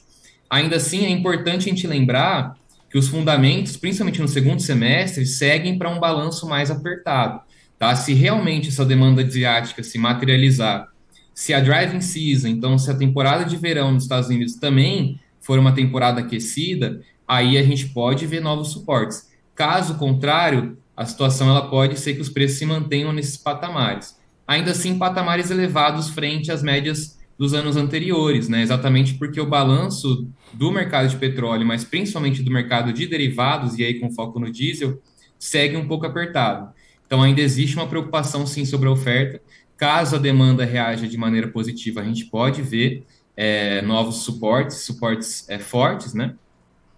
Ainda 0.52 0.76
assim, 0.76 1.06
é 1.06 1.10
importante 1.10 1.70
a 1.70 1.74
gente 1.74 1.88
lembrar 1.88 2.58
que 2.90 2.98
os 2.98 3.08
fundamentos, 3.08 3.78
principalmente 3.78 4.20
no 4.20 4.28
segundo 4.28 4.62
semestre, 4.62 5.26
seguem 5.26 5.78
para 5.78 5.90
um 5.90 5.98
balanço 5.98 6.46
mais 6.46 6.70
apertado. 6.70 7.40
Tá? 7.80 7.96
Se 7.96 8.14
realmente 8.14 8.68
essa 8.68 8.84
demanda 8.84 9.24
asiática 9.24 9.82
se 9.82 9.98
materializar, 9.98 10.90
se 11.34 11.54
a 11.54 11.62
driving 11.62 12.02
season, 12.02 12.50
então 12.50 12.78
se 12.78 12.92
a 12.92 12.94
temporada 12.94 13.46
de 13.46 13.56
verão 13.56 13.94
nos 13.94 14.04
Estados 14.04 14.28
Unidos 14.28 14.56
também 14.56 15.18
for 15.40 15.58
uma 15.58 15.72
temporada 15.72 16.20
aquecida, 16.20 17.02
aí 17.26 17.58
a 17.58 17.64
gente 17.64 17.88
pode 17.88 18.28
ver 18.28 18.42
novos 18.42 18.74
suportes. 18.74 19.32
Caso 19.56 19.96
contrário, 19.96 20.78
a 20.98 21.06
situação 21.06 21.50
ela 21.50 21.70
pode 21.70 21.98
ser 21.98 22.16
que 22.16 22.22
os 22.22 22.28
preços 22.28 22.58
se 22.60 22.66
mantenham 22.66 23.14
nesses 23.14 23.38
patamares. 23.38 24.18
Ainda 24.46 24.72
assim, 24.72 24.98
patamares 24.98 25.50
elevados 25.50 26.10
frente 26.10 26.52
às 26.52 26.62
médias 26.62 27.21
dos 27.42 27.56
anos 27.56 27.76
anteriores, 27.76 28.48
né? 28.48 28.62
Exatamente 28.62 29.16
porque 29.16 29.42
o 29.42 29.48
balanço 29.48 30.28
do 30.54 30.72
mercado 30.72 31.10
de 31.10 31.16
petróleo, 31.16 31.66
mas 31.66 31.84
principalmente 31.84 32.44
do 32.44 32.52
mercado 32.52 32.94
de 32.94 33.08
derivados, 33.08 33.80
e 33.80 33.84
aí 33.84 34.00
com 34.00 34.12
foco 34.12 34.40
no 34.40 34.52
diesel, 34.52 35.02
segue 35.40 35.76
um 35.76 35.88
pouco 35.88 36.06
apertado. 36.06 36.72
Então 37.04 37.20
ainda 37.20 37.42
existe 37.42 37.76
uma 37.76 37.88
preocupação 37.88 38.46
sim 38.46 38.64
sobre 38.64 38.88
a 38.88 38.92
oferta. 38.92 39.42
Caso 39.76 40.18
a 40.18 40.20
demanda 40.20 40.64
reaja 40.64 41.08
de 41.08 41.18
maneira 41.18 41.48
positiva, 41.48 42.02
a 42.02 42.04
gente 42.04 42.26
pode 42.26 42.62
ver 42.62 43.08
é, 43.36 43.82
novos 43.82 44.18
suportes, 44.18 44.78
suportes 44.78 45.50
é, 45.50 45.58
fortes, 45.58 46.14
né? 46.14 46.36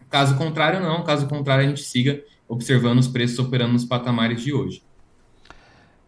Caso 0.09 0.35
contrário, 0.35 0.81
não. 0.81 1.05
Caso 1.05 1.25
contrário, 1.25 1.63
a 1.63 1.69
gente 1.69 1.83
siga 1.83 2.21
observando 2.49 2.99
os 2.99 3.07
preços 3.07 3.39
operando 3.39 3.71
nos 3.71 3.85
patamares 3.85 4.43
de 4.43 4.51
hoje. 4.51 4.83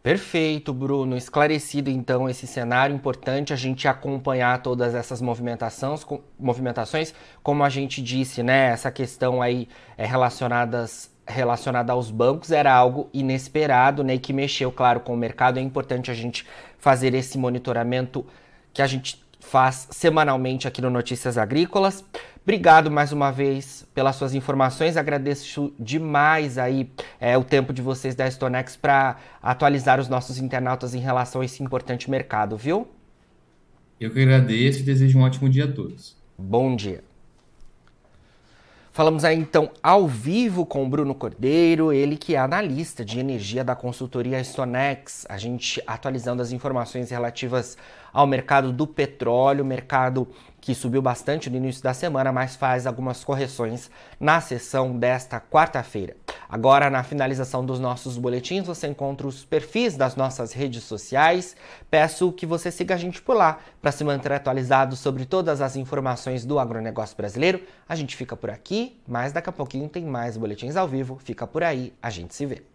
Perfeito, 0.05 0.71
Bruno. 0.71 1.17
Esclarecido 1.17 1.89
então 1.89 2.29
esse 2.29 2.45
cenário, 2.45 2.95
importante 2.95 3.51
a 3.51 3.55
gente 3.55 3.87
acompanhar 3.87 4.61
todas 4.61 4.93
essas 4.93 5.19
movimentações, 5.19 6.05
movimentações, 6.37 7.11
como 7.41 7.63
a 7.63 7.69
gente 7.69 8.03
disse, 8.03 8.43
né? 8.43 8.67
Essa 8.67 8.91
questão 8.91 9.41
aí 9.41 9.67
é 9.97 10.05
relacionadas 10.05 11.09
relacionada 11.27 11.91
aos 11.91 12.11
bancos 12.11 12.51
era 12.51 12.71
algo 12.71 13.09
inesperado, 13.11 14.03
né? 14.03 14.13
E 14.13 14.19
que 14.19 14.31
mexeu, 14.31 14.71
claro, 14.71 14.99
com 14.99 15.11
o 15.11 15.17
mercado. 15.17 15.57
É 15.57 15.61
importante 15.63 16.11
a 16.11 16.13
gente 16.13 16.45
fazer 16.77 17.15
esse 17.15 17.35
monitoramento 17.35 18.23
que 18.71 18.83
a 18.83 18.87
gente 18.87 19.24
faz 19.45 19.87
semanalmente 19.91 20.67
aqui 20.67 20.81
no 20.81 20.89
Notícias 20.89 21.37
Agrícolas. 21.37 22.03
Obrigado 22.43 22.91
mais 22.91 23.11
uma 23.11 23.31
vez 23.31 23.87
pelas 23.93 24.15
suas 24.15 24.33
informações. 24.33 24.97
Agradeço 24.97 25.73
demais 25.79 26.57
aí 26.57 26.89
é, 27.19 27.37
o 27.37 27.43
tempo 27.43 27.73
de 27.73 27.81
vocês 27.81 28.15
da 28.15 28.29
Stonex 28.29 28.75
para 28.75 29.17
atualizar 29.41 29.99
os 29.99 30.07
nossos 30.07 30.37
internautas 30.37 30.93
em 30.93 30.99
relação 30.99 31.41
a 31.41 31.45
esse 31.45 31.63
importante 31.63 32.09
mercado, 32.09 32.57
viu? 32.57 32.87
Eu 33.99 34.11
que 34.11 34.21
agradeço 34.21 34.79
e 34.79 34.83
desejo 34.83 35.17
um 35.17 35.21
ótimo 35.21 35.49
dia 35.49 35.65
a 35.65 35.71
todos. 35.71 36.15
Bom 36.37 36.75
dia. 36.75 37.03
Falamos 38.95 39.25
aí 39.25 39.37
então 39.37 39.69
ao 39.83 40.07
vivo 40.07 40.65
com 40.65 40.85
o 40.85 40.87
Bruno 40.87 41.13
Cordeiro, 41.13 41.91
ele 41.91 42.15
que 42.15 42.33
é 42.33 42.37
analista 42.37 43.03
de 43.03 43.19
energia 43.19 43.61
da 43.61 43.75
consultoria 43.75 44.41
Stonex. 44.41 45.25
A 45.27 45.37
gente 45.37 45.83
atualizando 45.85 46.41
as 46.41 46.53
informações 46.53 47.09
relativas 47.09 47.77
ao 48.13 48.25
mercado 48.25 48.71
do 48.71 48.87
petróleo, 48.87 49.65
mercado 49.65 50.25
que 50.65 50.73
subiu 50.73 50.99
bastante 50.99 51.47
no 51.47 51.57
início 51.57 51.83
da 51.83 51.93
semana, 51.93 52.31
mas 52.31 52.55
faz 52.55 52.87
algumas 52.87 53.23
correções 53.23 53.91
na 54.19 54.41
sessão 54.41 54.97
desta 54.97 55.39
quarta-feira. 55.39 56.17
Agora, 56.49 56.89
na 56.89 57.03
finalização 57.03 57.63
dos 57.63 57.79
nossos 57.79 58.17
boletins, 58.17 58.65
você 58.65 58.87
encontra 58.87 59.27
os 59.27 59.45
perfis 59.45 59.95
das 59.95 60.15
nossas 60.15 60.53
redes 60.53 60.83
sociais. 60.83 61.55
Peço 61.87 62.31
que 62.31 62.47
você 62.47 62.71
siga 62.71 62.95
a 62.95 62.97
gente 62.97 63.21
por 63.21 63.35
lá 63.35 63.59
para 63.79 63.91
se 63.91 64.03
manter 64.03 64.31
atualizado 64.31 64.95
sobre 64.95 65.23
todas 65.23 65.61
as 65.61 65.75
informações 65.75 66.43
do 66.43 66.57
agronegócio 66.57 67.15
brasileiro. 67.15 67.61
A 67.87 67.95
gente 67.95 68.15
fica 68.15 68.35
por 68.35 68.49
aqui, 68.49 68.99
mas 69.07 69.31
daqui 69.31 69.51
a 69.51 69.53
pouquinho 69.53 69.87
tem 69.87 70.03
mais 70.03 70.35
boletins 70.35 70.75
ao 70.75 70.87
vivo. 70.87 71.19
Fica 71.23 71.45
por 71.45 71.63
aí, 71.63 71.93
a 72.01 72.09
gente 72.09 72.33
se 72.33 72.43
vê. 72.43 72.74